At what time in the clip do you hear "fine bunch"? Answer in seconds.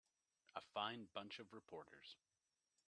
0.73-1.37